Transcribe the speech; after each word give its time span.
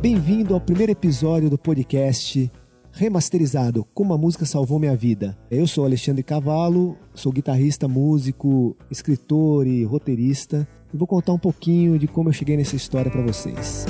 Bem-vindo 0.00 0.54
ao 0.54 0.60
primeiro 0.60 0.92
episódio 0.92 1.50
do 1.50 1.58
podcast 1.58 2.48
remasterizado 2.92 3.84
Como 3.92 4.14
a 4.14 4.18
Música 4.18 4.46
Salvou 4.46 4.78
Minha 4.78 4.94
Vida. 4.94 5.36
Eu 5.50 5.66
sou 5.66 5.84
Alexandre 5.84 6.22
Cavalo, 6.22 6.96
sou 7.12 7.32
guitarrista, 7.32 7.88
músico, 7.88 8.76
escritor 8.88 9.66
e 9.66 9.82
roteirista 9.82 10.68
e 10.94 10.96
vou 10.96 11.04
contar 11.04 11.32
um 11.32 11.38
pouquinho 11.38 11.98
de 11.98 12.06
como 12.06 12.28
eu 12.28 12.32
cheguei 12.32 12.56
nessa 12.56 12.76
história 12.76 13.10
para 13.10 13.22
vocês. 13.22 13.86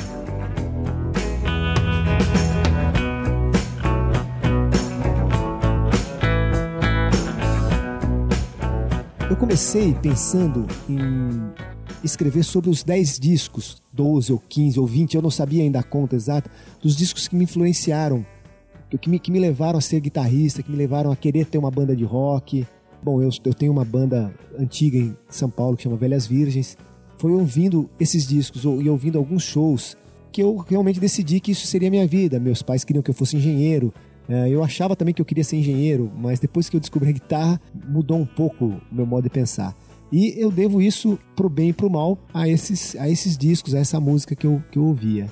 Eu 9.28 9.36
comecei 9.36 9.92
pensando 9.92 10.66
em 10.88 11.67
escrever 12.02 12.44
sobre 12.44 12.70
os 12.70 12.82
10 12.82 13.18
discos, 13.18 13.82
12 13.92 14.32
ou 14.32 14.42
15 14.48 14.80
ou 14.80 14.86
20, 14.86 15.14
eu 15.14 15.22
não 15.22 15.30
sabia 15.30 15.62
ainda 15.62 15.80
a 15.80 15.82
conta 15.82 16.16
exata, 16.16 16.50
dos 16.82 16.96
discos 16.96 17.28
que 17.28 17.36
me 17.36 17.44
influenciaram, 17.44 18.24
que 19.00 19.08
me, 19.08 19.18
que 19.18 19.30
me 19.30 19.38
levaram 19.38 19.78
a 19.78 19.82
ser 19.82 20.00
guitarrista, 20.00 20.62
que 20.62 20.70
me 20.70 20.76
levaram 20.76 21.10
a 21.10 21.16
querer 21.16 21.46
ter 21.46 21.58
uma 21.58 21.70
banda 21.70 21.94
de 21.94 22.04
rock. 22.04 22.66
Bom, 23.02 23.20
eu, 23.20 23.28
eu 23.44 23.54
tenho 23.54 23.72
uma 23.72 23.84
banda 23.84 24.32
antiga 24.58 24.96
em 24.96 25.16
São 25.28 25.50
Paulo 25.50 25.76
que 25.76 25.82
chama 25.82 25.96
Velhas 25.96 26.26
Virgens. 26.26 26.76
Foi 27.18 27.32
ouvindo 27.32 27.90
esses 27.98 28.26
discos 28.26 28.64
e 28.64 28.88
ouvindo 28.88 29.18
alguns 29.18 29.42
shows 29.42 29.96
que 30.32 30.42
eu 30.42 30.56
realmente 30.56 31.00
decidi 31.00 31.40
que 31.40 31.52
isso 31.52 31.66
seria 31.66 31.90
minha 31.90 32.06
vida. 32.06 32.38
Meus 32.38 32.62
pais 32.62 32.84
queriam 32.84 33.02
que 33.02 33.10
eu 33.10 33.14
fosse 33.14 33.36
engenheiro, 33.36 33.92
é, 34.28 34.48
eu 34.48 34.62
achava 34.62 34.94
também 34.94 35.14
que 35.14 35.22
eu 35.22 35.26
queria 35.26 35.42
ser 35.42 35.56
engenheiro, 35.56 36.12
mas 36.14 36.38
depois 36.38 36.68
que 36.68 36.76
eu 36.76 36.80
descobri 36.80 37.08
a 37.08 37.12
guitarra, 37.12 37.60
mudou 37.88 38.18
um 38.18 38.26
pouco 38.26 38.66
o 38.66 38.80
meu 38.92 39.06
modo 39.06 39.24
de 39.24 39.30
pensar. 39.30 39.74
E 40.10 40.34
eu 40.40 40.50
devo 40.50 40.80
isso 40.80 41.18
pro 41.36 41.48
bem 41.48 41.70
e 41.70 41.72
pro 41.72 41.90
mal 41.90 42.18
a 42.32 42.48
esses, 42.48 42.96
a 42.96 43.08
esses 43.08 43.36
discos, 43.36 43.74
a 43.74 43.78
essa 43.78 44.00
música 44.00 44.34
que 44.34 44.46
eu, 44.46 44.62
que 44.70 44.78
eu 44.78 44.84
ouvia. 44.84 45.30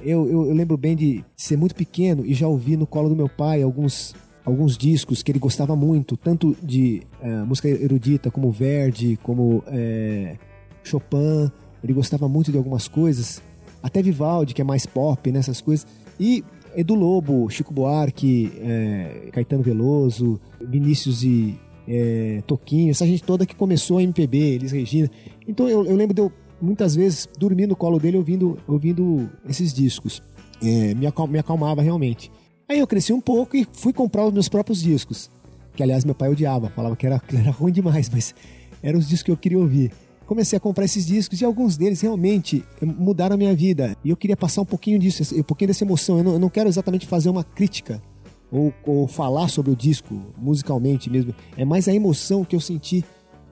Eu, 0.00 0.28
eu, 0.28 0.46
eu 0.46 0.54
lembro 0.54 0.76
bem 0.76 0.96
de 0.96 1.24
ser 1.36 1.56
muito 1.56 1.74
pequeno 1.74 2.24
e 2.24 2.34
já 2.34 2.46
ouvi 2.46 2.76
no 2.76 2.86
colo 2.86 3.08
do 3.08 3.16
meu 3.16 3.28
pai 3.28 3.62
alguns, 3.62 4.14
alguns 4.44 4.76
discos 4.76 5.22
que 5.22 5.30
ele 5.30 5.38
gostava 5.38 5.74
muito, 5.76 6.16
tanto 6.16 6.56
de 6.62 7.02
é, 7.20 7.42
música 7.42 7.68
erudita 7.68 8.30
como 8.30 8.50
Verdi, 8.50 9.18
como 9.22 9.62
é, 9.68 10.36
Chopin. 10.82 11.50
Ele 11.82 11.92
gostava 11.92 12.28
muito 12.28 12.50
de 12.50 12.58
algumas 12.58 12.88
coisas, 12.88 13.40
até 13.80 14.02
Vivaldi, 14.02 14.52
que 14.52 14.60
é 14.60 14.64
mais 14.64 14.84
pop, 14.84 15.30
nessas 15.30 15.58
né, 15.58 15.64
coisas. 15.64 15.86
E 16.18 16.44
Edu 16.76 16.94
Lobo, 16.94 17.48
Chico 17.50 17.72
Buarque, 17.72 18.52
é, 18.60 19.28
Caetano 19.32 19.62
Veloso, 19.62 20.40
Vinícius 20.60 21.22
e 21.22 21.58
é, 21.88 22.42
Toquinho, 22.46 22.90
essa 22.90 23.06
gente 23.06 23.22
toda 23.22 23.46
que 23.46 23.56
começou 23.56 23.98
a 23.98 24.02
MPB, 24.02 24.36
Elis 24.36 24.72
Regina. 24.72 25.10
Então 25.46 25.68
eu, 25.68 25.84
eu 25.86 25.96
lembro 25.96 26.14
de 26.14 26.20
eu 26.20 26.30
muitas 26.60 26.94
vezes 26.94 27.26
dormir 27.38 27.66
no 27.66 27.74
colo 27.74 27.98
dele 27.98 28.16
ouvindo, 28.18 28.58
ouvindo 28.68 29.30
esses 29.48 29.72
discos. 29.72 30.22
É, 30.62 30.94
me, 30.94 31.06
acal, 31.06 31.26
me 31.26 31.38
acalmava 31.38 31.80
realmente. 31.80 32.30
Aí 32.68 32.78
eu 32.78 32.86
cresci 32.86 33.12
um 33.12 33.20
pouco 33.20 33.56
e 33.56 33.66
fui 33.72 33.92
comprar 33.92 34.26
os 34.26 34.32
meus 34.32 34.48
próprios 34.48 34.82
discos. 34.82 35.30
Que 35.74 35.82
aliás 35.82 36.04
meu 36.04 36.14
pai 36.14 36.28
odiava, 36.28 36.68
falava 36.70 36.94
que 36.94 37.06
era, 37.06 37.22
era 37.32 37.50
ruim 37.50 37.72
demais, 37.72 38.10
mas 38.10 38.34
eram 38.82 38.98
os 38.98 39.08
discos 39.08 39.22
que 39.22 39.30
eu 39.30 39.36
queria 39.36 39.58
ouvir 39.58 39.90
comecei 40.28 40.58
a 40.58 40.60
comprar 40.60 40.84
esses 40.84 41.06
discos 41.06 41.40
e 41.40 41.44
alguns 41.44 41.78
deles 41.78 42.02
realmente 42.02 42.62
mudaram 42.82 43.34
a 43.34 43.36
minha 43.38 43.54
vida. 43.56 43.96
E 44.04 44.10
eu 44.10 44.16
queria 44.16 44.36
passar 44.36 44.60
um 44.60 44.64
pouquinho 44.66 44.98
disso, 44.98 45.34
um 45.34 45.42
pouquinho 45.42 45.68
dessa 45.68 45.84
emoção. 45.84 46.18
Eu 46.18 46.24
não, 46.24 46.32
eu 46.34 46.38
não 46.38 46.50
quero 46.50 46.68
exatamente 46.68 47.06
fazer 47.06 47.30
uma 47.30 47.42
crítica 47.42 48.02
ou, 48.50 48.72
ou, 48.86 49.06
falar 49.06 49.48
sobre 49.48 49.70
o 49.70 49.76
disco 49.76 50.20
musicalmente 50.36 51.10
mesmo. 51.10 51.34
É 51.56 51.64
mais 51.64 51.88
a 51.88 51.94
emoção 51.94 52.44
que 52.44 52.56
eu 52.56 52.60
senti 52.60 53.04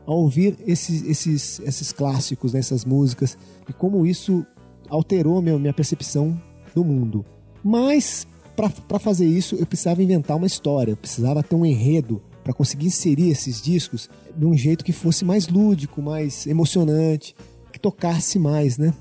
ao 0.06 0.18
ouvir 0.18 0.56
esses, 0.66 1.02
esses, 1.02 1.60
esses 1.60 1.92
clássicos, 1.92 2.52
né, 2.52 2.60
essas 2.60 2.84
músicas 2.84 3.36
e 3.68 3.72
como 3.72 4.06
isso 4.06 4.46
alterou 4.88 5.42
minha, 5.42 5.58
minha 5.58 5.72
percepção 5.72 6.40
do 6.74 6.84
mundo. 6.84 7.24
Mas 7.62 8.26
para 8.54 8.98
fazer 8.98 9.26
isso 9.26 9.56
eu 9.56 9.66
precisava 9.66 10.02
inventar 10.02 10.36
uma 10.36 10.46
história, 10.46 10.92
eu 10.92 10.96
precisava 10.96 11.42
ter 11.42 11.54
um 11.54 11.66
enredo 11.66 12.22
para 12.42 12.54
conseguir 12.54 12.86
inserir 12.86 13.28
esses 13.28 13.60
discos 13.60 14.08
de 14.34 14.46
um 14.46 14.56
jeito 14.56 14.84
que 14.84 14.92
fosse 14.92 15.24
mais 15.24 15.48
lúdico, 15.48 16.00
mais 16.00 16.46
emocionante, 16.46 17.34
que 17.72 17.78
tocasse 17.78 18.38
mais, 18.38 18.78
né? 18.78 18.94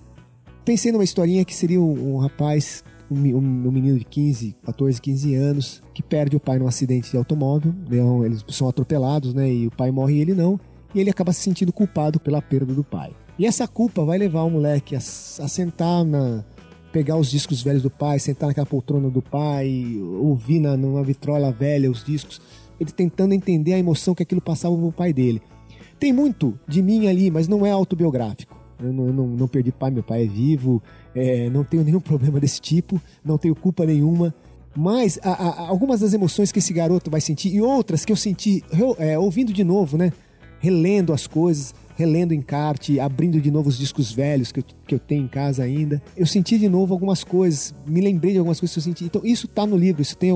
Pensei 0.66 0.92
numa 0.92 1.04
historinha 1.04 1.46
que 1.46 1.56
seria 1.56 1.80
um, 1.80 2.16
um 2.16 2.18
rapaz, 2.18 2.84
um, 3.10 3.18
um, 3.18 3.72
menino 3.72 3.98
de 3.98 4.06
15, 4.06 4.56
14, 4.64 5.02
15 5.02 5.36
anos, 5.36 5.84
que 5.94 6.02
perde 6.02 6.36
o 6.36 6.40
pai 6.40 6.60
num 6.60 6.68
acidente 6.68 7.12
de 7.12 7.18
automóvel, 7.18 7.74
né? 7.90 8.26
eles 8.26 8.44
são 8.50 8.68
atropelados, 8.68 9.34
né? 9.34 9.52
E 9.52 9.68
o 9.68 9.72
pai 9.72 9.92
morre 9.92 10.16
e 10.16 10.22
ele 10.22 10.34
não, 10.34 10.60
e 10.94 11.00
ele 11.00 11.10
acaba 11.10 11.34
se 11.34 11.42
sentindo 11.42 11.72
culpado 11.74 12.20
pela 12.20 12.42
perda 12.42 12.74
do 12.74 12.84
pai. 12.84 13.12
E 13.38 13.46
essa 13.46 13.68
culpa 13.68 14.04
vai 14.06 14.18
levar 14.18 14.44
o 14.44 14.50
moleque 14.50 14.96
a, 14.96 15.00
a 15.00 15.02
sentar 15.02 16.06
na, 16.06 16.44
pegar 16.92 17.18
os 17.18 17.30
discos 17.30 17.62
velhos 17.62 17.84
do 17.84 17.90
pai, 17.90 18.18
sentar 18.20 18.48
naquela 18.48 18.66
poltrona 18.66 19.10
do 19.10 19.22
pai, 19.22 19.98
ouvir 20.22 20.60
na, 20.60 20.78
numa 20.78 21.04
vitrola 21.04 21.52
velha 21.52 21.92
os 21.92 22.04
discos 22.04 22.40
ele 22.80 22.92
tentando 22.92 23.34
entender 23.34 23.74
a 23.74 23.80
emoção 23.80 24.14
que 24.14 24.24
aquilo 24.24 24.42
passava 24.42 24.76
pro 24.76 24.92
pai 24.92 25.14
dele. 25.14 25.42
Tem 26.00 26.12
muito 26.12 26.60
de 26.68 26.82
mim 26.82 27.08
ali, 27.08 27.32
mas 27.32 27.48
não 27.48 27.66
é 27.66 27.72
autobiográfico. 27.72 28.60
Eu 28.80 28.92
não, 28.92 29.06
não, 29.08 29.28
não 29.28 29.48
perdi 29.48 29.72
pai, 29.72 29.90
meu 29.92 30.04
pai 30.04 30.24
é 30.24 30.28
vivo, 30.28 30.84
é, 31.16 31.50
não 31.50 31.64
tenho 31.64 31.84
nenhum 31.84 32.00
problema 32.02 32.40
desse 32.40 32.60
tipo, 32.60 33.02
não 33.24 33.38
tenho 33.38 33.56
culpa 33.56 33.86
nenhuma. 33.86 34.34
Mas 34.76 35.18
a, 35.24 35.32
a, 35.32 35.68
algumas 35.70 36.02
das 36.02 36.14
emoções 36.14 36.52
que 36.52 36.60
esse 36.60 36.74
garoto 36.74 37.10
vai 37.10 37.22
sentir 37.22 37.54
e 37.54 37.62
outras 37.62 38.04
que 38.04 38.12
eu 38.12 38.18
senti 38.18 38.62
é, 39.00 39.18
ouvindo 39.18 39.54
de 39.54 39.64
novo, 39.64 39.98
né? 39.98 40.12
Relendo 40.60 41.14
as 41.14 41.26
coisas, 41.26 41.74
relendo 41.96 42.34
encarte, 42.34 43.00
abrindo 43.00 43.40
de 43.40 43.50
novo 43.50 43.70
os 43.70 43.78
discos 43.78 44.12
velhos 44.12 44.52
que 44.52 44.60
eu, 44.60 44.64
que 44.86 44.96
eu 44.96 45.00
tenho 45.00 45.24
em 45.24 45.28
casa 45.30 45.64
ainda. 45.64 46.02
Eu 46.18 46.26
senti 46.26 46.58
de 46.58 46.68
novo 46.68 46.94
algumas 46.94 47.24
coisas, 47.24 47.74
me 47.88 48.02
lembrei 48.02 48.34
de 48.34 48.40
algumas 48.40 48.60
coisas 48.60 48.74
que 48.74 48.80
eu 48.80 48.84
senti. 48.84 49.06
Então 49.06 49.22
isso 49.24 49.48
tá 49.48 49.66
no 49.66 49.78
livro, 49.78 50.02
isso, 50.02 50.18
tem, 50.18 50.32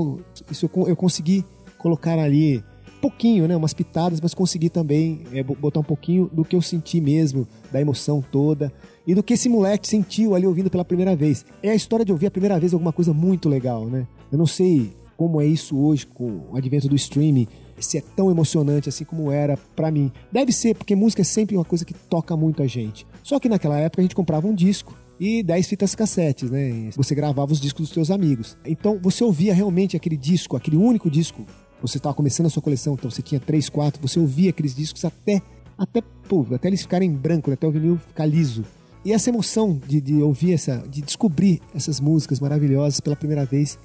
isso 0.50 0.69
eu, 0.73 0.88
eu 0.88 0.95
consegui 0.95 1.44
colocar 1.78 2.18
ali 2.18 2.63
pouquinho, 3.01 3.47
né, 3.47 3.56
umas 3.56 3.73
pitadas, 3.73 4.19
mas 4.19 4.34
consegui 4.34 4.69
também 4.69 5.22
é, 5.34 5.41
botar 5.41 5.79
um 5.79 5.84
pouquinho 5.84 6.29
do 6.34 6.44
que 6.44 6.56
eu 6.56 6.62
senti 6.62 7.00
mesmo, 7.00 7.47
da 7.72 7.79
emoção 7.79 8.22
toda 8.22 8.72
e 9.09 9.15
do 9.15 9.23
que 9.23 9.33
esse 9.33 9.49
moleque 9.49 9.87
sentiu 9.87 10.35
ali 10.35 10.45
ouvindo 10.45 10.69
pela 10.69 10.85
primeira 10.85 11.15
vez. 11.15 11.43
É 11.63 11.71
a 11.71 11.75
história 11.75 12.05
de 12.05 12.11
ouvir 12.11 12.27
a 12.27 12.31
primeira 12.31 12.59
vez 12.59 12.75
alguma 12.75 12.93
coisa 12.93 13.11
muito 13.11 13.49
legal, 13.49 13.87
né? 13.87 14.07
Eu 14.31 14.37
não 14.37 14.45
sei 14.45 14.91
como 15.17 15.41
é 15.41 15.47
isso 15.47 15.75
hoje 15.75 16.05
com 16.05 16.43
o 16.51 16.55
advento 16.55 16.87
do 16.87 16.95
streaming, 16.95 17.47
se 17.79 17.97
é 17.97 18.03
tão 18.15 18.29
emocionante 18.29 18.87
assim 18.87 19.03
como 19.03 19.31
era 19.31 19.57
para 19.75 19.89
mim. 19.89 20.11
Deve 20.31 20.51
ser, 20.51 20.75
porque 20.75 20.95
música 20.95 21.23
é 21.23 21.25
sempre 21.25 21.57
uma 21.57 21.65
coisa 21.65 21.83
que 21.83 21.93
toca 21.95 22.37
muito 22.37 22.61
a 22.61 22.67
gente. 22.67 23.07
Só 23.23 23.39
que 23.39 23.49
naquela 23.49 23.79
época 23.79 23.99
a 23.99 24.03
gente 24.03 24.13
comprava 24.13 24.45
um 24.45 24.53
disco 24.53 24.95
e 25.19 25.41
10 25.41 25.67
fitas 25.67 25.95
cassetes, 25.95 26.51
né? 26.51 26.91
Você 26.95 27.15
gravava 27.15 27.51
os 27.51 27.59
discos 27.59 27.87
dos 27.87 27.93
seus 27.95 28.11
amigos. 28.11 28.59
Então 28.63 28.99
você 29.01 29.23
ouvia 29.23 29.55
realmente 29.55 29.97
aquele 29.97 30.17
disco, 30.17 30.55
aquele 30.55 30.77
único 30.77 31.09
disco 31.09 31.47
você 31.81 31.97
estava 31.97 32.13
começando 32.13 32.45
a 32.45 32.49
sua 32.51 32.61
coleção, 32.61 32.93
então 32.93 33.09
você 33.09 33.23
tinha 33.23 33.41
três, 33.41 33.69
quatro, 33.69 33.99
você 33.99 34.19
ouvia 34.19 34.51
aqueles 34.51 34.75
discos 34.75 35.03
até 35.03 35.41
até 35.75 36.03
pô, 36.27 36.45
até 36.53 36.67
eles 36.67 36.81
ficarem 36.81 37.11
branco, 37.11 37.51
até 37.51 37.65
o 37.65 37.71
vinil 37.71 37.97
ficar 37.97 38.27
liso. 38.27 38.63
E 39.09 39.11
essa 39.11 39.31
emoção 39.31 39.81
de, 39.87 39.99
de 39.99 40.21
ouvir 40.21 40.53
essa, 40.53 40.83
de 40.87 41.01
descobrir 41.01 41.59
essas 41.73 41.99
músicas 41.99 42.39
maravilhosas 42.39 42.99
pela 42.99 43.15
primeira 43.15 43.43
vez, 43.43 43.75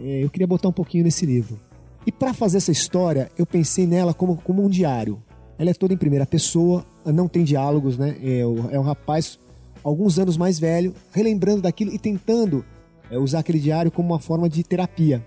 é, 0.00 0.24
eu 0.24 0.30
queria 0.30 0.46
botar 0.46 0.66
um 0.66 0.72
pouquinho 0.72 1.04
nesse 1.04 1.26
livro. 1.26 1.60
E 2.06 2.10
para 2.10 2.32
fazer 2.32 2.56
essa 2.56 2.72
história, 2.72 3.30
eu 3.36 3.44
pensei 3.44 3.86
nela 3.86 4.14
como, 4.14 4.38
como 4.38 4.64
um 4.64 4.70
diário. 4.70 5.22
Ela 5.58 5.68
é 5.68 5.74
toda 5.74 5.92
em 5.92 5.96
primeira 5.98 6.24
pessoa, 6.24 6.86
não 7.04 7.28
tem 7.28 7.44
diálogos, 7.44 7.98
né? 7.98 8.16
É, 8.22 8.38
é 8.40 8.80
um 8.80 8.82
rapaz 8.82 9.38
alguns 9.84 10.18
anos 10.18 10.38
mais 10.38 10.58
velho, 10.58 10.94
relembrando 11.12 11.60
daquilo 11.60 11.92
e 11.92 11.98
tentando 11.98 12.64
é, 13.10 13.18
usar 13.18 13.40
aquele 13.40 13.58
diário 13.58 13.90
como 13.90 14.14
uma 14.14 14.20
forma 14.20 14.48
de 14.48 14.64
terapia. 14.64 15.22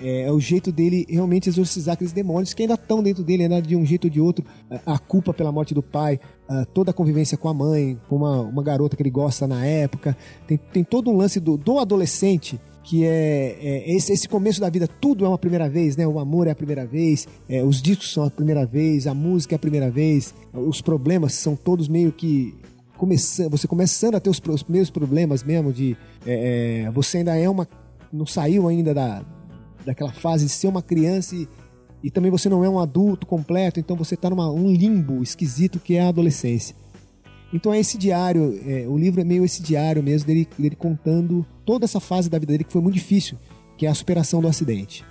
É, 0.00 0.22
é, 0.22 0.32
o 0.32 0.38
jeito 0.38 0.70
dele 0.70 1.06
realmente 1.08 1.48
exorcizar 1.48 1.94
aqueles 1.94 2.12
demônios 2.12 2.54
que 2.54 2.62
ainda 2.62 2.74
estão 2.74 3.02
dentro 3.02 3.24
dele, 3.24 3.44
ainda 3.44 3.60
de 3.60 3.76
um 3.76 3.84
jeito 3.84 4.04
ou 4.04 4.10
de 4.10 4.20
outro. 4.20 4.44
A, 4.86 4.94
a 4.94 4.98
culpa 4.98 5.34
pela 5.34 5.52
morte 5.52 5.74
do 5.74 5.82
pai, 5.82 6.20
a, 6.48 6.64
toda 6.64 6.90
a 6.90 6.94
convivência 6.94 7.36
com 7.36 7.48
a 7.48 7.54
mãe, 7.54 7.98
com 8.08 8.16
uma, 8.16 8.40
uma 8.40 8.62
garota 8.62 8.96
que 8.96 9.02
ele 9.02 9.10
gosta 9.10 9.46
na 9.46 9.64
época. 9.64 10.16
Tem, 10.46 10.56
tem 10.56 10.84
todo 10.84 11.10
um 11.10 11.16
lance 11.16 11.40
do, 11.40 11.56
do 11.56 11.78
adolescente 11.78 12.60
que 12.88 13.04
é, 13.04 13.58
é, 13.60 13.94
esse, 13.94 14.14
esse, 14.14 14.26
começo 14.26 14.62
da 14.62 14.70
vida, 14.70 14.88
tudo 14.88 15.22
é 15.26 15.28
uma 15.28 15.36
primeira 15.36 15.68
vez, 15.68 15.94
né? 15.94 16.06
O 16.06 16.18
amor 16.18 16.46
é 16.46 16.52
a 16.52 16.54
primeira 16.54 16.86
vez, 16.86 17.28
é, 17.46 17.62
os 17.62 17.82
discos 17.82 18.10
são 18.10 18.24
a 18.24 18.30
primeira 18.30 18.64
vez, 18.64 19.06
a 19.06 19.12
música 19.12 19.54
é 19.54 19.56
a 19.56 19.58
primeira 19.58 19.90
vez, 19.90 20.34
os 20.54 20.80
problemas 20.80 21.34
são 21.34 21.54
todos 21.54 21.86
meio 21.86 22.10
que 22.10 22.54
começando, 22.96 23.50
você 23.50 23.68
começando 23.68 24.14
a 24.14 24.20
ter 24.20 24.30
os, 24.30 24.40
os 24.48 24.62
primeiros 24.62 24.88
problemas 24.88 25.44
mesmo 25.44 25.70
de 25.70 25.98
é, 26.26 26.84
é, 26.86 26.90
você 26.90 27.18
ainda 27.18 27.36
é 27.36 27.48
uma 27.48 27.68
não 28.10 28.24
saiu 28.24 28.66
ainda 28.66 28.94
da, 28.94 29.22
daquela 29.88 30.12
fase 30.12 30.44
de 30.44 30.50
ser 30.52 30.68
uma 30.68 30.82
criança 30.82 31.34
e, 31.34 31.48
e 32.02 32.10
também 32.10 32.30
você 32.30 32.48
não 32.48 32.62
é 32.62 32.68
um 32.68 32.78
adulto 32.78 33.26
completo, 33.26 33.80
então 33.80 33.96
você 33.96 34.14
está 34.14 34.28
num 34.28 34.70
limbo 34.70 35.22
esquisito 35.22 35.80
que 35.80 35.94
é 35.94 36.02
a 36.02 36.08
adolescência. 36.08 36.76
Então 37.54 37.72
é 37.72 37.80
esse 37.80 37.96
diário, 37.96 38.60
é, 38.66 38.86
o 38.86 38.98
livro 38.98 39.22
é 39.22 39.24
meio 39.24 39.46
esse 39.46 39.62
diário 39.62 40.02
mesmo 40.02 40.26
dele, 40.26 40.46
dele 40.58 40.76
contando 40.76 41.46
toda 41.64 41.86
essa 41.86 41.98
fase 41.98 42.28
da 42.28 42.38
vida 42.38 42.52
dele 42.52 42.64
que 42.64 42.72
foi 42.72 42.82
muito 42.82 42.96
difícil, 42.96 43.38
que 43.78 43.86
é 43.86 43.88
a 43.88 43.94
superação 43.94 44.42
do 44.42 44.48
acidente. 44.48 45.04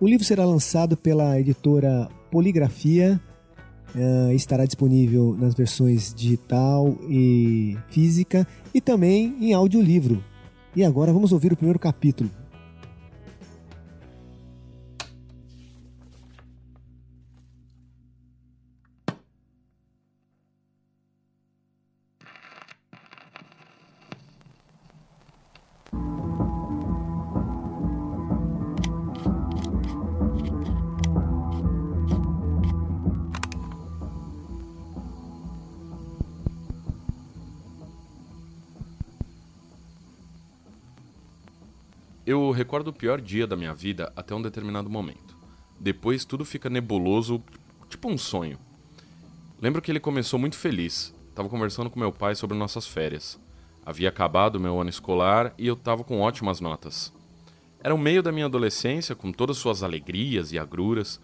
O 0.00 0.08
livro 0.08 0.24
será 0.24 0.44
lançado 0.44 0.96
pela 0.96 1.38
editora 1.38 2.08
Poligrafia, 2.32 3.20
uh, 3.94 4.32
estará 4.32 4.66
disponível 4.66 5.36
nas 5.38 5.54
versões 5.54 6.12
digital 6.12 6.98
e 7.08 7.78
física 7.88 8.44
e 8.74 8.80
também 8.80 9.36
em 9.40 9.52
audiolivro 9.52 10.24
E 10.74 10.84
agora 10.84 11.12
vamos 11.12 11.30
ouvir 11.32 11.52
o 11.52 11.56
primeiro 11.56 11.78
capítulo. 11.78 12.39
Eu 42.30 42.52
recordo 42.52 42.90
o 42.90 42.92
pior 42.92 43.20
dia 43.20 43.44
da 43.44 43.56
minha 43.56 43.74
vida 43.74 44.12
até 44.14 44.32
um 44.32 44.40
determinado 44.40 44.88
momento. 44.88 45.36
Depois 45.80 46.24
tudo 46.24 46.44
fica 46.44 46.70
nebuloso, 46.70 47.42
tipo 47.88 48.08
um 48.08 48.16
sonho. 48.16 48.56
Lembro 49.60 49.82
que 49.82 49.90
ele 49.90 49.98
começou 49.98 50.38
muito 50.38 50.54
feliz. 50.54 51.12
Tava 51.34 51.48
conversando 51.48 51.90
com 51.90 51.98
meu 51.98 52.12
pai 52.12 52.36
sobre 52.36 52.56
nossas 52.56 52.86
férias. 52.86 53.36
Havia 53.84 54.10
acabado 54.10 54.60
meu 54.60 54.80
ano 54.80 54.90
escolar 54.90 55.52
e 55.58 55.66
eu 55.66 55.74
tava 55.74 56.04
com 56.04 56.20
ótimas 56.20 56.60
notas. 56.60 57.12
Era 57.82 57.96
o 57.96 57.98
meio 57.98 58.22
da 58.22 58.30
minha 58.30 58.46
adolescência, 58.46 59.16
com 59.16 59.32
todas 59.32 59.56
suas 59.56 59.82
alegrias 59.82 60.52
e 60.52 60.58
agruras. 60.60 61.20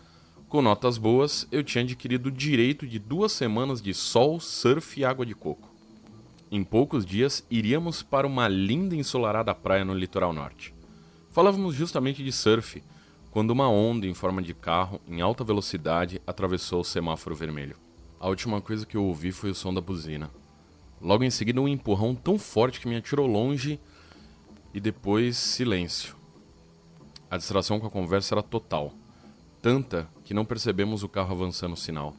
Com 0.48 0.60
notas 0.60 0.98
boas, 0.98 1.46
eu 1.52 1.62
tinha 1.62 1.84
adquirido 1.84 2.26
o 2.26 2.32
direito 2.32 2.84
de 2.84 2.98
duas 2.98 3.30
semanas 3.30 3.80
de 3.80 3.94
sol, 3.94 4.40
surf 4.40 4.98
e 4.98 5.04
água 5.04 5.24
de 5.24 5.36
coco. 5.36 5.72
Em 6.50 6.64
poucos 6.64 7.06
dias, 7.06 7.46
iríamos 7.48 8.02
para 8.02 8.26
uma 8.26 8.48
linda 8.48 8.96
ensolarada 8.96 9.54
praia 9.54 9.84
no 9.84 9.94
litoral 9.94 10.32
norte. 10.32 10.74
Falávamos 11.36 11.74
justamente 11.74 12.24
de 12.24 12.32
surf, 12.32 12.82
quando 13.30 13.50
uma 13.50 13.68
onda 13.68 14.06
em 14.06 14.14
forma 14.14 14.40
de 14.40 14.54
carro, 14.54 15.02
em 15.06 15.20
alta 15.20 15.44
velocidade, 15.44 16.18
atravessou 16.26 16.80
o 16.80 16.84
semáforo 16.84 17.36
vermelho. 17.36 17.76
A 18.18 18.26
última 18.26 18.58
coisa 18.62 18.86
que 18.86 18.96
eu 18.96 19.04
ouvi 19.04 19.30
foi 19.32 19.50
o 19.50 19.54
som 19.54 19.74
da 19.74 19.82
buzina. 19.82 20.30
Logo 20.98 21.24
em 21.24 21.28
seguida, 21.28 21.60
um 21.60 21.68
empurrão 21.68 22.14
tão 22.14 22.38
forte 22.38 22.80
que 22.80 22.88
me 22.88 22.96
atirou 22.96 23.26
longe 23.26 23.78
e 24.72 24.80
depois 24.80 25.36
silêncio. 25.36 26.16
A 27.30 27.36
distração 27.36 27.78
com 27.78 27.86
a 27.86 27.90
conversa 27.90 28.34
era 28.34 28.42
total, 28.42 28.94
tanta 29.60 30.08
que 30.24 30.32
não 30.32 30.46
percebemos 30.46 31.02
o 31.02 31.08
carro 31.08 31.32
avançando 31.32 31.74
o 31.74 31.76
sinal. 31.76 32.16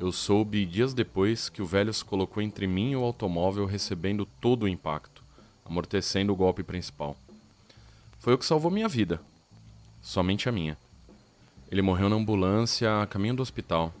Eu 0.00 0.10
soube 0.10 0.64
dias 0.64 0.94
depois 0.94 1.50
que 1.50 1.60
o 1.60 1.66
velho 1.66 1.92
se 1.92 2.02
colocou 2.02 2.42
entre 2.42 2.66
mim 2.66 2.92
e 2.92 2.96
o 2.96 3.04
automóvel, 3.04 3.66
recebendo 3.66 4.24
todo 4.24 4.62
o 4.62 4.68
impacto, 4.68 5.22
amortecendo 5.66 6.32
o 6.32 6.36
golpe 6.36 6.62
principal. 6.62 7.14
Foi 8.22 8.34
o 8.34 8.38
que 8.38 8.46
salvou 8.46 8.70
minha 8.70 8.86
vida. 8.86 9.20
Somente 10.00 10.48
a 10.48 10.52
minha. 10.52 10.78
Ele 11.68 11.82
morreu 11.82 12.08
na 12.08 12.14
ambulância 12.14 13.02
a 13.02 13.04
caminho 13.04 13.34
do 13.34 13.42
hospital. 13.42 13.92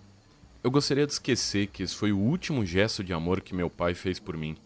Eu 0.62 0.70
gostaria 0.70 1.04
de 1.04 1.12
esquecer 1.12 1.66
que 1.66 1.82
esse 1.82 1.96
foi 1.96 2.12
o 2.12 2.18
último 2.18 2.64
gesto 2.64 3.02
de 3.02 3.12
amor 3.12 3.40
que 3.40 3.52
meu 3.52 3.68
pai 3.68 3.94
fez 3.94 4.20
por 4.20 4.36
mim. 4.36 4.56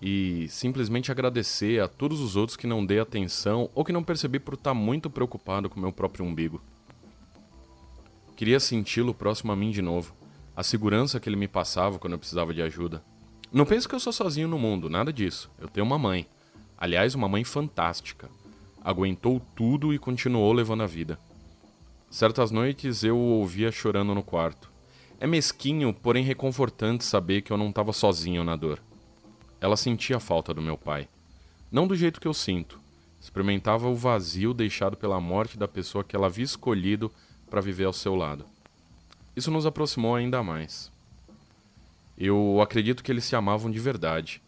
E 0.00 0.46
simplesmente 0.48 1.10
agradecer 1.10 1.82
a 1.82 1.88
todos 1.88 2.20
os 2.20 2.36
outros 2.36 2.56
que 2.56 2.68
não 2.68 2.86
dei 2.86 3.00
atenção 3.00 3.68
ou 3.74 3.84
que 3.84 3.92
não 3.92 4.04
percebi 4.04 4.38
por 4.38 4.54
estar 4.54 4.74
muito 4.74 5.10
preocupado 5.10 5.68
com 5.68 5.80
meu 5.80 5.90
próprio 5.90 6.24
umbigo. 6.24 6.62
Queria 8.36 8.60
senti-lo 8.60 9.12
próximo 9.12 9.50
a 9.50 9.56
mim 9.56 9.72
de 9.72 9.82
novo. 9.82 10.14
A 10.54 10.62
segurança 10.62 11.18
que 11.18 11.28
ele 11.28 11.34
me 11.34 11.48
passava 11.48 11.98
quando 11.98 12.12
eu 12.12 12.18
precisava 12.20 12.54
de 12.54 12.62
ajuda. 12.62 13.02
Não 13.52 13.66
penso 13.66 13.88
que 13.88 13.94
eu 13.96 14.00
sou 14.00 14.12
sozinho 14.12 14.46
no 14.46 14.56
mundo, 14.56 14.88
nada 14.88 15.12
disso. 15.12 15.50
Eu 15.58 15.66
tenho 15.66 15.84
uma 15.84 15.98
mãe. 15.98 16.28
Aliás, 16.78 17.16
uma 17.16 17.28
mãe 17.28 17.42
fantástica 17.42 18.30
aguentou 18.84 19.40
tudo 19.56 19.94
e 19.94 19.98
continuou 19.98 20.52
levando 20.52 20.82
a 20.82 20.86
vida. 20.86 21.18
Certas 22.10 22.50
noites 22.50 23.02
eu 23.02 23.16
o 23.16 23.38
ouvia 23.38 23.72
chorando 23.72 24.14
no 24.14 24.22
quarto. 24.22 24.70
É 25.18 25.26
mesquinho, 25.26 25.94
porém 25.94 26.22
reconfortante 26.22 27.02
saber 27.02 27.40
que 27.40 27.50
eu 27.50 27.56
não 27.56 27.70
estava 27.70 27.94
sozinho 27.94 28.44
na 28.44 28.54
dor. 28.54 28.80
Ela 29.58 29.76
sentia 29.76 30.18
a 30.18 30.20
falta 30.20 30.52
do 30.52 30.60
meu 30.60 30.76
pai. 30.76 31.08
Não 31.72 31.86
do 31.86 31.96
jeito 31.96 32.20
que 32.20 32.28
eu 32.28 32.34
sinto. 32.34 32.78
Experimentava 33.18 33.88
o 33.88 33.94
vazio 33.94 34.52
deixado 34.52 34.98
pela 34.98 35.18
morte 35.18 35.56
da 35.56 35.66
pessoa 35.66 36.04
que 36.04 36.14
ela 36.14 36.26
havia 36.26 36.44
escolhido 36.44 37.10
para 37.48 37.62
viver 37.62 37.84
ao 37.84 37.92
seu 37.92 38.14
lado. 38.14 38.44
Isso 39.34 39.50
nos 39.50 39.64
aproximou 39.64 40.14
ainda 40.14 40.42
mais. 40.42 40.92
Eu 42.18 42.60
acredito 42.60 43.02
que 43.02 43.10
eles 43.10 43.24
se 43.24 43.34
amavam 43.34 43.70
de 43.70 43.78
verdade. 43.78 44.42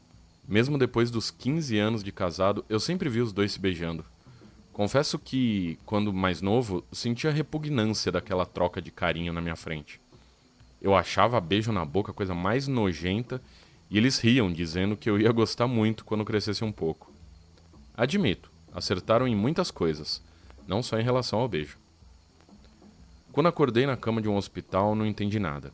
Mesmo 0.47 0.77
depois 0.77 1.11
dos 1.11 1.31
15 1.31 1.79
anos 1.79 2.05
de 2.05 2.13
casado, 2.13 2.65
eu 2.69 2.79
sempre 2.79 3.09
vi 3.09 3.21
os 3.21 3.33
dois 3.33 3.53
se 3.53 3.59
beijando. 3.59 4.05
Confesso 4.77 5.19
que, 5.19 5.79
quando 5.87 6.13
mais 6.13 6.43
novo, 6.43 6.85
sentia 6.93 7.31
repugnância 7.31 8.13
daquela 8.13 8.45
troca 8.45 8.83
de 8.83 8.91
carinho 8.91 9.33
na 9.33 9.41
minha 9.41 9.57
frente. 9.57 9.99
Eu 10.83 10.95
achava 10.95 11.41
beijo 11.41 11.73
na 11.73 11.83
boca 11.83 12.11
a 12.11 12.15
coisa 12.15 12.35
mais 12.35 12.69
nojenta 12.69 13.41
e 13.89 13.97
eles 13.97 14.19
riam, 14.19 14.53
dizendo 14.53 14.95
que 14.95 15.09
eu 15.09 15.19
ia 15.19 15.33
gostar 15.33 15.67
muito 15.67 16.05
quando 16.05 16.27
crescesse 16.27 16.63
um 16.63 16.71
pouco. 16.71 17.11
Admito, 17.97 18.51
acertaram 18.71 19.27
em 19.27 19.35
muitas 19.35 19.71
coisas, 19.71 20.23
não 20.69 20.83
só 20.83 21.01
em 21.01 21.03
relação 21.03 21.39
ao 21.39 21.49
beijo. 21.49 21.79
Quando 23.33 23.47
acordei 23.47 23.87
na 23.87 23.97
cama 23.97 24.21
de 24.21 24.29
um 24.29 24.37
hospital, 24.37 24.95
não 24.95 25.07
entendi 25.07 25.39
nada. 25.39 25.73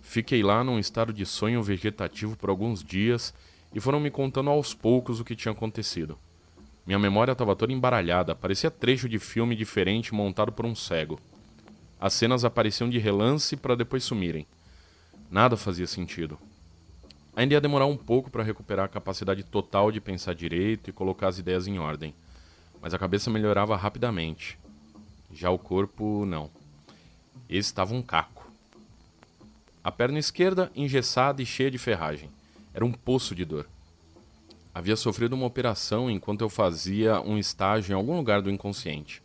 Fiquei 0.00 0.44
lá 0.44 0.62
num 0.62 0.78
estado 0.78 1.12
de 1.12 1.26
sonho 1.26 1.60
vegetativo 1.60 2.36
por 2.36 2.50
alguns 2.50 2.84
dias 2.84 3.34
e 3.74 3.80
foram 3.80 3.98
me 3.98 4.12
contando 4.12 4.48
aos 4.48 4.74
poucos 4.74 5.18
o 5.18 5.24
que 5.24 5.34
tinha 5.34 5.50
acontecido. 5.50 6.16
Minha 6.88 6.98
memória 6.98 7.32
estava 7.32 7.54
toda 7.54 7.70
embaralhada, 7.70 8.34
parecia 8.34 8.70
trecho 8.70 9.10
de 9.10 9.18
filme 9.18 9.54
diferente 9.54 10.14
montado 10.14 10.50
por 10.50 10.64
um 10.64 10.74
cego. 10.74 11.20
As 12.00 12.14
cenas 12.14 12.46
apareciam 12.46 12.88
de 12.88 12.98
relance 12.98 13.54
para 13.58 13.76
depois 13.76 14.02
sumirem. 14.02 14.46
Nada 15.30 15.54
fazia 15.54 15.86
sentido. 15.86 16.38
Ainda 17.36 17.52
ia 17.52 17.60
demorar 17.60 17.84
um 17.84 17.94
pouco 17.94 18.30
para 18.30 18.42
recuperar 18.42 18.86
a 18.86 18.88
capacidade 18.88 19.42
total 19.42 19.92
de 19.92 20.00
pensar 20.00 20.34
direito 20.34 20.88
e 20.88 20.92
colocar 20.94 21.28
as 21.28 21.38
ideias 21.38 21.66
em 21.66 21.78
ordem, 21.78 22.14
mas 22.80 22.94
a 22.94 22.98
cabeça 22.98 23.28
melhorava 23.28 23.76
rapidamente. 23.76 24.58
Já 25.30 25.50
o 25.50 25.58
corpo, 25.58 26.24
não. 26.24 26.50
Esse 27.50 27.68
estava 27.68 27.92
um 27.92 28.00
caco. 28.00 28.50
A 29.84 29.92
perna 29.92 30.18
esquerda 30.18 30.72
engessada 30.74 31.42
e 31.42 31.44
cheia 31.44 31.70
de 31.70 31.76
ferragem. 31.76 32.30
Era 32.72 32.82
um 32.82 32.92
poço 32.92 33.34
de 33.34 33.44
dor. 33.44 33.68
Havia 34.78 34.94
sofrido 34.94 35.32
uma 35.32 35.44
operação 35.44 36.08
enquanto 36.08 36.42
eu 36.42 36.48
fazia 36.48 37.20
um 37.20 37.36
estágio 37.36 37.90
em 37.90 37.96
algum 37.96 38.16
lugar 38.16 38.40
do 38.40 38.48
inconsciente. 38.48 39.20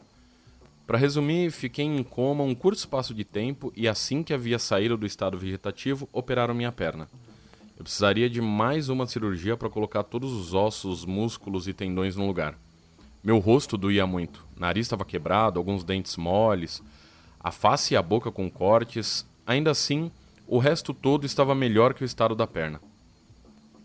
Para 0.87 0.97
resumir, 0.97 1.51
fiquei 1.51 1.85
em 1.85 2.01
coma 2.01 2.43
um 2.43 2.55
curto 2.55 2.79
espaço 2.79 3.13
de 3.13 3.23
tempo 3.23 3.71
e 3.75 3.87
assim 3.87 4.23
que 4.23 4.33
havia 4.33 4.57
saído 4.57 4.97
do 4.97 5.05
estado 5.05 5.37
vegetativo, 5.37 6.09
operaram 6.11 6.55
minha 6.55 6.71
perna. 6.71 7.07
Eu 7.77 7.83
precisaria 7.83 8.27
de 8.27 8.41
mais 8.41 8.89
uma 8.89 9.05
cirurgia 9.05 9.55
para 9.55 9.69
colocar 9.69 10.01
todos 10.01 10.31
os 10.33 10.55
ossos, 10.55 11.05
músculos 11.05 11.67
e 11.67 11.73
tendões 11.73 12.15
no 12.15 12.25
lugar. 12.25 12.57
Meu 13.23 13.37
rosto 13.37 13.77
doía 13.77 14.07
muito, 14.07 14.43
nariz 14.57 14.87
estava 14.87 15.05
quebrado, 15.05 15.59
alguns 15.59 15.83
dentes 15.83 16.17
moles, 16.17 16.81
a 17.39 17.51
face 17.51 17.93
e 17.93 17.97
a 17.97 18.01
boca 18.01 18.31
com 18.31 18.49
cortes. 18.49 19.23
Ainda 19.45 19.69
assim, 19.69 20.11
o 20.47 20.57
resto 20.57 20.95
todo 20.95 21.27
estava 21.27 21.53
melhor 21.53 21.93
que 21.93 22.03
o 22.03 22.05
estado 22.05 22.33
da 22.33 22.47
perna. 22.47 22.81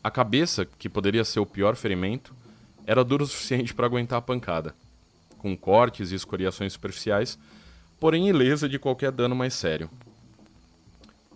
A 0.02 0.11
cabeça, 0.11 0.64
que 0.64 0.88
poderia 0.88 1.25
ser 1.25 1.40
o 1.40 1.47
pior 1.47 1.75
ferimento, 1.75 2.35
era 2.87 3.05
dura 3.05 3.25
o 3.25 3.26
suficiente 3.26 3.75
para 3.75 3.87
aguentar 3.87 4.19
a 4.19 4.23
pancada, 4.23 4.75
com 5.38 5.57
cortes 5.57 6.11
e 6.11 6.14
escoriações 6.14 6.73
superficiais, 6.73 7.38
porém 7.99 8.28
ilesa 8.28 8.69
de 8.69 8.78
qualquer 8.78 9.11
dano 9.11 9.35
mais 9.35 9.55
sério. 9.55 9.90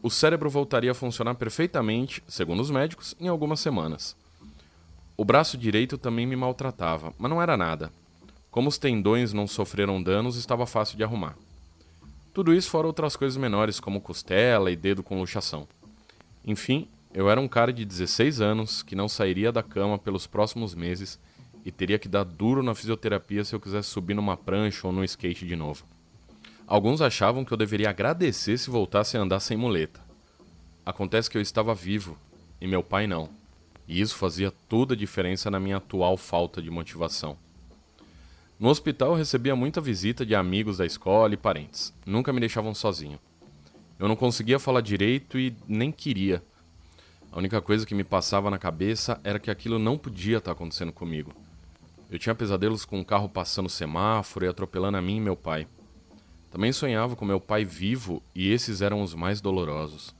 O 0.03 0.11
cérebro 0.11 0.49
voltaria 0.49 0.91
a 0.91 0.95
funcionar 0.95 1.35
perfeitamente, 1.35 2.23
segundo 2.27 2.61
os 2.61 2.71
médicos, 2.71 3.15
em 3.21 3.29
algumas 3.29 3.61
semanas. 3.61 4.17
O 5.17 5.25
braço 5.25 5.59
direito 5.59 5.99
também 5.99 6.27
me 6.27 6.35
maltratava, 6.35 7.13
mas 7.19 7.31
não 7.31 7.41
era 7.43 7.57
nada. 7.57 7.93
Como 8.51 8.69
os 8.69 8.79
tendões 8.79 9.33
não 9.33 9.47
sofreram 9.47 10.03
danos, 10.03 10.37
estava 10.37 10.67
fácil 10.67 10.97
de 10.97 11.05
arrumar. 11.05 11.37
Tudo 12.33 12.55
isso 12.55 12.71
fora 12.71 12.87
outras 12.87 13.15
coisas 13.15 13.37
menores, 13.37 13.79
como 13.79 14.01
costela 14.01 14.71
e 14.71 14.77
dedo 14.77 15.03
com 15.03 15.19
luxação. 15.19 15.69
Enfim, 16.45 16.89
eu 17.15 17.29
era 17.29 17.41
um 17.41 17.49
cara 17.49 17.73
de 17.73 17.85
16 17.85 18.41
anos 18.41 18.83
que 18.83 18.97
não 18.97 19.09
sairia 19.09 19.53
da 19.53 19.63
cama 19.63 19.99
pelos 19.99 20.27
próximos 20.27 20.75
meses 20.75 21.19
e 21.65 21.71
teria 21.71 21.99
que 21.99 22.09
dar 22.09 22.25
duro 22.25 22.63
na 22.63 22.75
fisioterapia 22.75 23.45
se 23.45 23.55
eu 23.55 23.61
quisesse 23.61 23.89
subir 23.89 24.15
numa 24.15 24.37
prancha 24.37 24.87
ou 24.87 24.93
no 24.93 25.05
skate 25.05 25.47
de 25.47 25.55
novo. 25.55 25.85
Alguns 26.67 27.03
achavam 27.03 27.45
que 27.45 27.53
eu 27.53 27.57
deveria 27.57 27.91
agradecer 27.91 28.57
se 28.57 28.71
voltasse 28.71 29.17
a 29.17 29.21
andar 29.21 29.41
sem 29.41 29.57
muleta. 29.57 30.01
Acontece 30.87 31.31
que 31.31 31.37
eu 31.37 31.43
estava 31.43 31.75
vivo 31.75 32.17
e 32.61 32.67
meu 32.67 32.83
pai 32.83 33.07
não. 33.07 33.29
E 33.87 34.01
isso 34.01 34.17
fazia 34.17 34.51
toda 34.69 34.95
a 34.95 34.97
diferença 34.97 35.51
na 35.51 35.61
minha 35.61 35.77
atual 35.77 36.17
falta 36.17 36.63
de 36.63 36.71
motivação. 36.71 37.37
No 38.59 38.69
hospital 38.69 39.11
eu 39.11 39.17
recebia 39.17 39.55
muita 39.55 39.81
visita 39.81 40.25
de 40.25 40.35
amigos 40.35 40.79
da 40.79 40.87
escola 40.87 41.35
e 41.35 41.37
parentes. 41.37 41.93
Nunca 42.07 42.33
me 42.33 42.41
deixavam 42.41 42.75
sozinho. 42.75 43.19
Eu 43.99 44.09
não 44.09 44.17
conseguia 44.17 44.59
falar 44.59 44.81
direito 44.81 45.39
e 45.39 45.55
nem 45.69 45.93
queria 45.93 46.43
a 47.33 47.39
única 47.39 47.63
coisa 47.63 47.87
que 47.87 47.95
me 47.95 48.05
passava 48.05 48.51
na 48.51 48.59
cabeça 48.59 49.19
era 49.25 49.39
que 49.39 49.51
aquilo 49.51 49.79
não 49.79 49.97
podia 49.97 50.37
estar 50.37 50.53
acontecendo 50.53 50.93
comigo. 50.93 51.33
Eu 52.11 52.19
tinha 52.19 52.35
pesadelos 52.35 52.85
com 52.85 53.01
um 53.01 53.05
carro 53.05 53.27
passando 53.27 53.71
semáforo 53.71 54.45
e 54.45 54.49
atropelando 54.49 54.99
a 54.99 55.03
mim 55.03 55.17
e 55.17 55.21
meu 55.21 55.35
pai. 55.35 55.67
Também 56.51 56.71
sonhava 56.73 57.17
com 57.17 57.25
meu 57.25 57.41
pai 57.41 57.65
vivo 57.65 58.23
e 58.35 58.53
esses 58.53 58.83
eram 58.83 59.01
os 59.01 59.15
mais 59.15 59.41
dolorosos. 59.41 60.15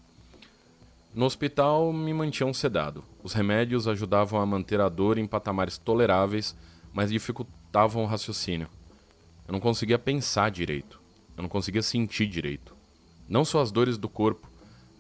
No 1.15 1.27
hospital 1.27 1.93
me 1.93 2.15
mantinham 2.15 2.55
sedado. 2.55 3.05
Os 3.23 3.35
remédios 3.35 3.87
ajudavam 3.87 4.41
a 4.41 4.47
manter 4.47 4.81
a 4.81 4.89
dor 4.89 5.19
em 5.19 5.27
patamares 5.27 5.77
toleráveis, 5.77 6.57
mas 6.95 7.11
dificultavam 7.11 8.05
o 8.05 8.07
raciocínio. 8.07 8.69
Eu 9.47 9.53
não 9.53 9.61
conseguia 9.61 9.99
pensar 9.99 10.51
direito. 10.51 10.99
Eu 11.37 11.43
não 11.43 11.51
conseguia 11.51 11.83
sentir 11.83 12.27
direito. 12.27 12.75
Não 13.29 13.45
só 13.45 13.61
as 13.61 13.71
dores 13.71 13.99
do 13.99 14.09
corpo, 14.09 14.49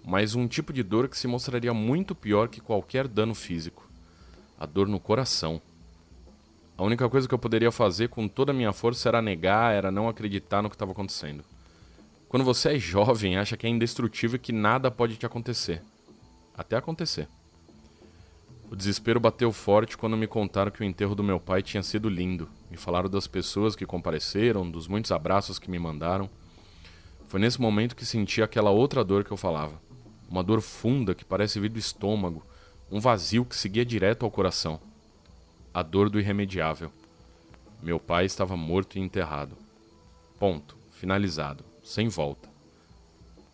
mas 0.04 0.34
um 0.34 0.48
tipo 0.48 0.72
de 0.72 0.82
dor 0.82 1.08
que 1.08 1.16
se 1.16 1.28
mostraria 1.28 1.72
muito 1.72 2.14
pior 2.14 2.48
que 2.48 2.60
qualquer 2.60 3.06
dano 3.06 3.34
físico: 3.34 3.88
a 4.58 4.66
dor 4.66 4.88
no 4.88 4.98
coração. 4.98 5.60
A 6.76 6.82
única 6.82 7.08
coisa 7.08 7.28
que 7.28 7.34
eu 7.34 7.38
poderia 7.38 7.70
fazer 7.70 8.08
com 8.08 8.26
toda 8.26 8.50
a 8.50 8.54
minha 8.54 8.72
força 8.72 9.08
era 9.08 9.22
negar, 9.22 9.72
era 9.74 9.90
não 9.90 10.08
acreditar 10.08 10.62
no 10.62 10.68
que 10.68 10.74
estava 10.74 10.92
acontecendo. 10.92 11.44
Quando 12.28 12.44
você 12.44 12.70
é 12.70 12.78
jovem, 12.78 13.36
acha 13.36 13.56
que 13.56 13.66
é 13.66 13.70
indestrutível 13.70 14.36
e 14.36 14.38
que 14.38 14.52
nada 14.52 14.90
pode 14.90 15.16
te 15.16 15.26
acontecer. 15.26 15.82
Até 16.56 16.76
acontecer. 16.76 17.28
O 18.70 18.74
desespero 18.74 19.20
bateu 19.20 19.52
forte 19.52 19.98
quando 19.98 20.16
me 20.16 20.26
contaram 20.26 20.70
que 20.70 20.80
o 20.80 20.84
enterro 20.84 21.14
do 21.14 21.22
meu 21.22 21.38
pai 21.38 21.62
tinha 21.62 21.82
sido 21.82 22.08
lindo. 22.08 22.48
Me 22.70 22.78
falaram 22.78 23.10
das 23.10 23.26
pessoas 23.26 23.76
que 23.76 23.84
compareceram, 23.84 24.70
dos 24.70 24.88
muitos 24.88 25.12
abraços 25.12 25.58
que 25.58 25.70
me 25.70 25.78
mandaram. 25.78 26.30
Foi 27.28 27.38
nesse 27.38 27.60
momento 27.60 27.94
que 27.94 28.06
senti 28.06 28.42
aquela 28.42 28.70
outra 28.70 29.04
dor 29.04 29.24
que 29.24 29.30
eu 29.30 29.36
falava. 29.36 29.78
Uma 30.32 30.42
dor 30.42 30.62
funda 30.62 31.14
que 31.14 31.26
parece 31.26 31.60
vir 31.60 31.68
do 31.68 31.78
estômago, 31.78 32.42
um 32.90 32.98
vazio 32.98 33.44
que 33.44 33.54
seguia 33.54 33.84
direto 33.84 34.24
ao 34.24 34.30
coração 34.30 34.80
a 35.74 35.82
dor 35.82 36.08
do 36.08 36.18
irremediável. 36.18 36.90
Meu 37.82 38.00
pai 38.00 38.24
estava 38.24 38.56
morto 38.56 38.96
e 38.96 39.00
enterrado. 39.00 39.54
Ponto. 40.38 40.74
Finalizado. 40.92 41.62
Sem 41.82 42.08
volta. 42.08 42.48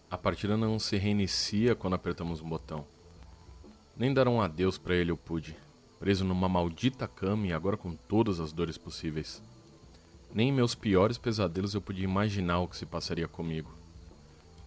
A 0.08 0.16
partida 0.16 0.56
não 0.56 0.78
se 0.78 0.96
reinicia 0.96 1.74
quando 1.74 1.94
apertamos 1.94 2.40
um 2.40 2.48
botão. 2.48 2.86
Nem 3.96 4.14
dar 4.14 4.28
um 4.28 4.40
adeus 4.40 4.78
para 4.78 4.94
ele 4.94 5.10
eu 5.10 5.16
pude, 5.16 5.56
preso 5.98 6.24
numa 6.24 6.48
maldita 6.48 7.08
cama 7.08 7.48
e 7.48 7.52
agora 7.52 7.76
com 7.76 7.96
todas 7.96 8.38
as 8.38 8.52
dores 8.52 8.78
possíveis. 8.78 9.42
Nem 10.32 10.50
em 10.50 10.52
meus 10.52 10.76
piores 10.76 11.18
pesadelos 11.18 11.74
eu 11.74 11.80
podia 11.80 12.04
imaginar 12.04 12.60
o 12.60 12.68
que 12.68 12.76
se 12.76 12.86
passaria 12.86 13.26
comigo. 13.26 13.77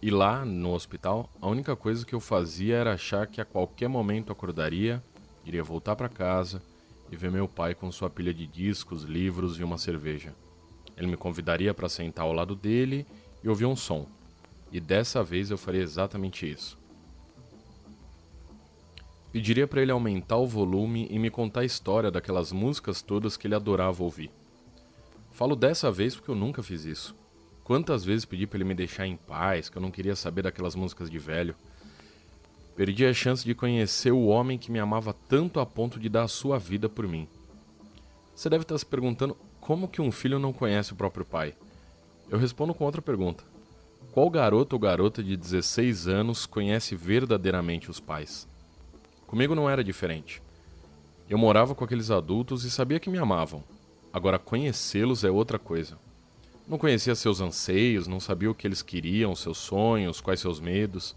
E 0.02 0.10
lá, 0.10 0.44
no 0.44 0.74
hospital, 0.74 1.30
a 1.40 1.46
única 1.46 1.76
coisa 1.76 2.04
que 2.04 2.12
eu 2.12 2.18
fazia 2.18 2.74
era 2.74 2.94
achar 2.94 3.24
que 3.28 3.40
a 3.40 3.44
qualquer 3.44 3.88
momento 3.88 4.32
acordaria, 4.32 5.00
iria 5.44 5.62
voltar 5.62 5.94
para 5.94 6.08
casa, 6.08 6.60
e 7.08 7.14
ver 7.14 7.30
meu 7.30 7.46
pai 7.46 7.72
com 7.72 7.92
sua 7.92 8.10
pilha 8.10 8.34
de 8.34 8.44
discos, 8.44 9.04
livros 9.04 9.60
e 9.60 9.62
uma 9.62 9.78
cerveja. 9.78 10.34
Ele 10.96 11.06
me 11.06 11.16
convidaria 11.16 11.72
para 11.72 11.88
sentar 11.88 12.24
ao 12.24 12.32
lado 12.32 12.56
dele 12.56 13.06
e 13.44 13.48
ouvir 13.48 13.66
um 13.66 13.76
som. 13.76 14.08
E 14.72 14.80
dessa 14.80 15.22
vez 15.22 15.52
eu 15.52 15.56
faria 15.56 15.82
exatamente 15.82 16.50
isso. 16.50 16.76
Pediria 19.30 19.68
para 19.68 19.82
ele 19.82 19.92
aumentar 19.92 20.38
o 20.38 20.48
volume 20.48 21.06
e 21.10 21.18
me 21.18 21.30
contar 21.30 21.60
a 21.60 21.64
história 21.64 22.10
daquelas 22.10 22.50
músicas 22.50 23.02
todas 23.02 23.36
que 23.36 23.46
ele 23.46 23.54
adorava 23.54 24.02
ouvir. 24.02 24.32
Falo 25.30 25.54
dessa 25.54 25.92
vez 25.92 26.16
porque 26.16 26.30
eu 26.30 26.34
nunca 26.34 26.60
fiz 26.60 26.84
isso. 26.84 27.21
Quantas 27.72 28.04
vezes 28.04 28.26
pedi 28.26 28.46
para 28.46 28.58
ele 28.58 28.66
me 28.66 28.74
deixar 28.74 29.06
em 29.06 29.16
paz, 29.16 29.70
que 29.70 29.78
eu 29.78 29.80
não 29.80 29.90
queria 29.90 30.14
saber 30.14 30.42
daquelas 30.42 30.74
músicas 30.74 31.08
de 31.08 31.18
velho. 31.18 31.54
Perdi 32.76 33.06
a 33.06 33.14
chance 33.14 33.42
de 33.42 33.54
conhecer 33.54 34.12
o 34.12 34.26
homem 34.26 34.58
que 34.58 34.70
me 34.70 34.78
amava 34.78 35.14
tanto 35.26 35.58
a 35.58 35.64
ponto 35.64 35.98
de 35.98 36.10
dar 36.10 36.24
a 36.24 36.28
sua 36.28 36.58
vida 36.58 36.86
por 36.86 37.08
mim. 37.08 37.26
Você 38.36 38.50
deve 38.50 38.64
estar 38.64 38.76
se 38.76 38.84
perguntando 38.84 39.34
como 39.58 39.88
que 39.88 40.02
um 40.02 40.12
filho 40.12 40.38
não 40.38 40.52
conhece 40.52 40.92
o 40.92 40.96
próprio 40.96 41.24
pai. 41.24 41.54
Eu 42.28 42.38
respondo 42.38 42.74
com 42.74 42.84
outra 42.84 43.00
pergunta. 43.00 43.42
Qual 44.12 44.28
garoto 44.28 44.76
ou 44.76 44.78
garota 44.78 45.22
de 45.24 45.34
16 45.34 46.06
anos 46.06 46.44
conhece 46.44 46.94
verdadeiramente 46.94 47.90
os 47.90 47.98
pais? 47.98 48.46
Comigo 49.26 49.54
não 49.54 49.70
era 49.70 49.82
diferente. 49.82 50.42
Eu 51.26 51.38
morava 51.38 51.74
com 51.74 51.84
aqueles 51.84 52.10
adultos 52.10 52.64
e 52.64 52.70
sabia 52.70 53.00
que 53.00 53.08
me 53.08 53.16
amavam. 53.16 53.64
Agora, 54.12 54.38
conhecê-los 54.38 55.24
é 55.24 55.30
outra 55.30 55.58
coisa. 55.58 55.96
Não 56.66 56.78
conhecia 56.78 57.14
seus 57.14 57.40
anseios, 57.40 58.06
não 58.06 58.20
sabia 58.20 58.50
o 58.50 58.54
que 58.54 58.66
eles 58.66 58.82
queriam, 58.82 59.34
seus 59.34 59.58
sonhos, 59.58 60.20
quais 60.20 60.40
seus 60.40 60.60
medos. 60.60 61.16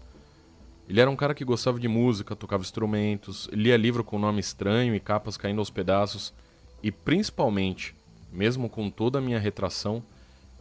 Ele 0.88 1.00
era 1.00 1.10
um 1.10 1.16
cara 1.16 1.34
que 1.34 1.44
gostava 1.44 1.78
de 1.78 1.88
música, 1.88 2.36
tocava 2.36 2.62
instrumentos, 2.62 3.48
lia 3.52 3.76
livro 3.76 4.02
com 4.02 4.18
nome 4.18 4.40
estranho 4.40 4.94
e 4.94 5.00
capas 5.00 5.36
caindo 5.36 5.58
aos 5.58 5.70
pedaços, 5.70 6.34
e 6.82 6.92
principalmente, 6.92 7.94
mesmo 8.32 8.68
com 8.68 8.90
toda 8.90 9.18
a 9.18 9.22
minha 9.22 9.38
retração, 9.38 10.02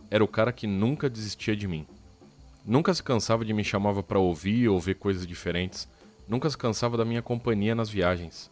era 0.10 0.24
o 0.24 0.28
cara 0.28 0.52
que 0.52 0.68
nunca 0.68 1.10
desistia 1.10 1.56
de 1.56 1.68
mim. 1.68 1.86
Nunca 2.64 2.94
se 2.94 3.04
cansava 3.04 3.44
de 3.44 3.54
me 3.54 3.64
chamava 3.64 4.02
para 4.02 4.20
ouvir 4.20 4.68
ou 4.70 4.80
ver 4.80 4.96
coisas 4.96 5.26
diferentes, 5.26 5.88
nunca 6.28 6.50
se 6.50 6.58
cansava 6.58 6.96
da 6.98 7.06
minha 7.06 7.22
companhia 7.22 7.76
nas 7.76 7.90
viagens. 7.90 8.52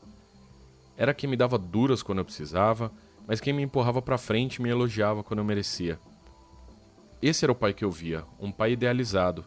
Era 0.97 1.13
quem 1.13 1.29
me 1.29 1.37
dava 1.37 1.57
duras 1.57 2.03
quando 2.03 2.19
eu 2.19 2.25
precisava, 2.25 2.91
mas 3.27 3.39
quem 3.39 3.53
me 3.53 3.63
empurrava 3.63 4.01
para 4.01 4.17
frente 4.17 4.57
e 4.57 4.61
me 4.61 4.69
elogiava 4.69 5.23
quando 5.23 5.39
eu 5.39 5.45
merecia. 5.45 5.99
Esse 7.25 7.46
era 7.46 7.51
o 7.51 7.56
pai 7.56 7.74
que 7.74 7.86
eu 7.86 7.89
via, 7.89 8.25
um 8.39 8.51
pai 8.51 8.74
idealizado, 8.74 9.46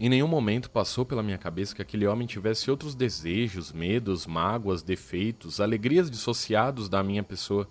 em 0.00 0.08
nenhum 0.08 0.28
momento 0.28 0.70
passou 0.70 1.04
pela 1.04 1.24
minha 1.24 1.38
cabeça 1.38 1.74
que 1.74 1.82
aquele 1.82 2.06
homem 2.06 2.24
tivesse 2.24 2.70
outros 2.70 2.94
desejos, 2.94 3.72
medos, 3.72 4.28
mágoas, 4.28 4.80
defeitos, 4.80 5.60
alegrias 5.60 6.08
dissociados 6.08 6.88
da 6.88 7.02
minha 7.02 7.22
pessoa. 7.24 7.68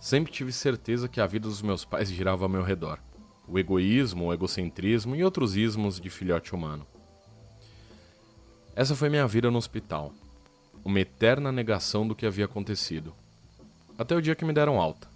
Sempre 0.00 0.32
tive 0.32 0.52
certeza 0.52 1.08
que 1.08 1.20
a 1.20 1.26
vida 1.26 1.46
dos 1.46 1.62
meus 1.62 1.84
pais 1.84 2.10
girava 2.10 2.44
ao 2.44 2.48
meu 2.48 2.64
redor. 2.64 2.98
O 3.46 3.60
egoísmo, 3.60 4.26
o 4.26 4.32
egocentrismo 4.32 5.14
e 5.14 5.22
outros 5.22 5.56
ismos 5.56 6.00
de 6.00 6.10
filhote 6.10 6.52
humano. 6.52 6.84
Essa 8.74 8.96
foi 8.96 9.08
minha 9.08 9.26
vida 9.28 9.52
no 9.52 9.58
hospital. 9.58 10.12
Uma 10.84 10.98
eterna 10.98 11.52
negação 11.52 12.08
do 12.08 12.14
que 12.14 12.26
havia 12.26 12.46
acontecido. 12.46 13.14
Até 13.96 14.16
o 14.16 14.22
dia 14.22 14.34
que 14.34 14.44
me 14.44 14.52
deram 14.52 14.80
alta. 14.80 15.09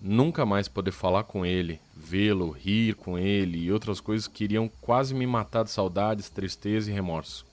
Nunca 0.00 0.46
mais 0.46 0.68
poder 0.68 0.92
falar 0.92 1.24
com 1.24 1.44
ele, 1.44 1.80
vê-lo, 1.96 2.50
rir 2.50 2.94
com 2.94 3.18
ele 3.18 3.58
e 3.58 3.72
outras 3.72 4.00
coisas 4.00 4.28
que 4.28 4.44
iriam 4.44 4.70
quase 4.80 5.12
me 5.12 5.26
matar 5.26 5.64
de 5.64 5.70
saudades, 5.70 6.30
tristeza 6.30 6.90
e 6.90 6.94
remorso. 6.94 7.44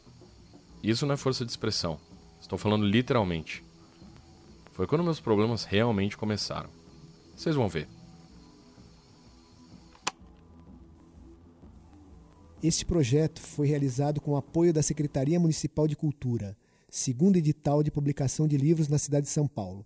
Isso 0.83 1.05
não 1.05 1.15
é 1.15 1.17
força 1.17 1.43
de 1.43 1.51
expressão. 1.51 1.99
Estou 2.39 2.59
falando 2.59 2.85
literalmente. 2.85 3.63
Foi 4.73 4.85
quando 4.85 5.03
meus 5.03 5.19
problemas 5.19 5.63
realmente 5.63 6.15
começaram. 6.15 6.69
Vocês 7.35 7.55
vão 7.55 7.67
ver. 7.67 7.87
Este 12.61 12.85
projeto 12.85 13.41
foi 13.41 13.67
realizado 13.67 14.21
com 14.21 14.31
o 14.31 14.37
apoio 14.37 14.71
da 14.71 14.83
Secretaria 14.83 15.39
Municipal 15.39 15.87
de 15.87 15.95
Cultura, 15.95 16.55
segundo 16.89 17.37
edital 17.37 17.81
de 17.81 17.91
publicação 17.91 18.47
de 18.47 18.57
livros 18.57 18.87
na 18.87 18.97
cidade 18.97 19.25
de 19.25 19.31
São 19.31 19.47
Paulo. 19.47 19.85